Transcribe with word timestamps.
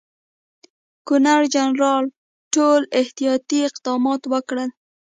ګورنرجنرال 1.07 2.05
ټول 2.53 2.81
احتیاطي 3.01 3.59
اقدامات 3.69 4.21
وکړل. 4.31 4.69